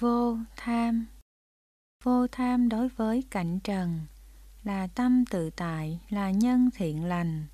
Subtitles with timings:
[0.00, 1.06] Vô tham
[2.04, 4.00] Vô tham đối với cảnh trần
[4.64, 7.46] là tâm tự tại, là nhân thiện lành.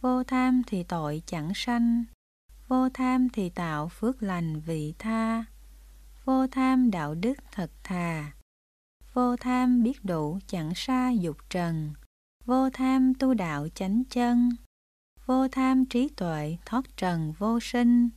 [0.00, 2.04] Vô tham thì tội chẳng sanh,
[2.68, 5.44] vô tham thì tạo phước lành vị tha.
[6.24, 8.32] Vô tham đạo đức thật thà,
[9.14, 11.92] vô tham biết đủ chẳng xa dục trần.
[12.44, 14.50] Vô tham tu đạo chánh chân,
[15.26, 18.08] vô tham trí tuệ thoát trần vô sinh.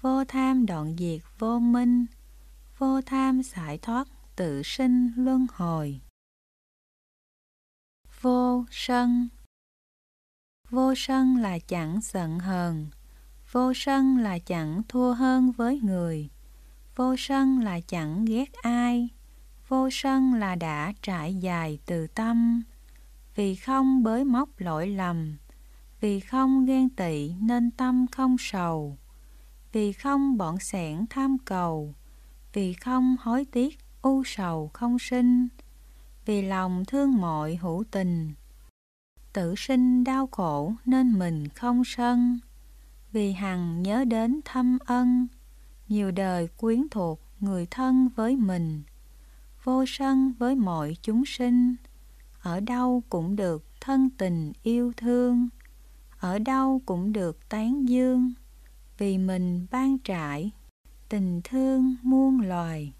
[0.00, 2.06] Vô tham đoạn diệt vô minh,
[2.80, 6.00] vô tham giải thoát tự sinh luân hồi.
[8.20, 9.28] Vô sân.
[10.70, 12.86] Vô sân là chẳng giận hờn,
[13.52, 16.30] vô sân là chẳng thua hơn với người,
[16.96, 19.08] vô sân là chẳng ghét ai,
[19.68, 22.62] vô sân là đã trải dài từ tâm,
[23.34, 25.36] vì không bới móc lỗi lầm,
[26.00, 28.98] vì không ghen tị nên tâm không sầu,
[29.72, 31.94] vì không bọn sẻn tham cầu,
[32.52, 35.48] vì không hối tiếc u sầu không sinh,
[36.26, 38.32] vì lòng thương mọi hữu tình.
[39.32, 42.38] Tự sinh đau khổ nên mình không sân,
[43.12, 45.26] vì hằng nhớ đến thâm ân,
[45.88, 48.82] nhiều đời quyến thuộc người thân với mình,
[49.64, 51.76] vô sân với mọi chúng sinh,
[52.42, 55.48] ở đâu cũng được thân tình yêu thương,
[56.18, 58.32] ở đâu cũng được tán dương,
[58.98, 60.50] vì mình ban trải
[61.10, 62.92] tình thương muôn loài.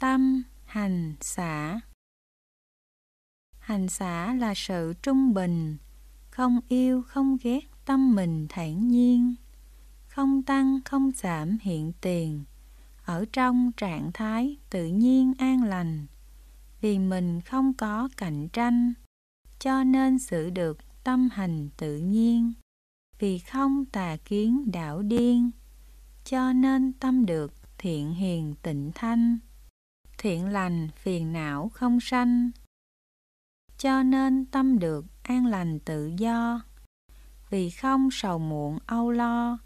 [0.00, 1.80] Tâm hành xả.
[3.58, 5.76] Hành xả là sự trung bình,
[6.30, 9.34] không yêu không ghét tâm mình thản nhiên,
[10.08, 12.44] không tăng không giảm hiện tiền,
[13.04, 16.06] ở trong trạng thái tự nhiên an lành,
[16.80, 18.92] vì mình không có cạnh tranh,
[19.58, 22.52] cho nên sự được tâm hành tự nhiên,
[23.18, 25.50] vì không tà kiến đảo điên,
[26.24, 29.38] cho nên tâm được thiện hiền tịnh thanh.
[30.18, 32.50] Thiện lành phiền não không sanh.
[33.78, 36.62] Cho nên tâm được an lành tự do.
[37.50, 39.58] Vì không sầu muộn âu lo,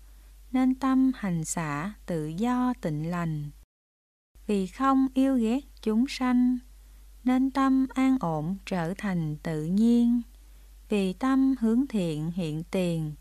[0.53, 3.51] nên tâm hành xả tự do tịnh lành.
[4.47, 6.59] Vì không yêu ghét chúng sanh,
[7.25, 10.23] nên tâm an ổn trở thành tự nhiên.
[10.89, 13.15] Vì tâm hướng thiện hiện tiền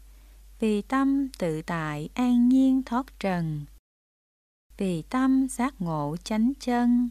[0.59, 3.66] vì tâm tự tại an nhiên thoát trần.
[4.77, 7.09] Vì tâm giác ngộ chánh chân.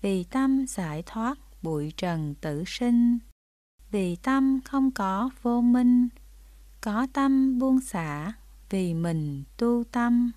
[0.00, 3.18] Vì tâm giải thoát bụi trần tử sinh.
[3.90, 6.08] Vì tâm không có vô minh.
[6.80, 8.32] Có tâm buông xả
[8.70, 10.32] vì mình tu tâm.